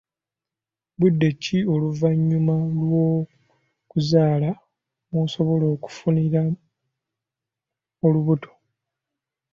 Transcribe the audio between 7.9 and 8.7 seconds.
olubuto?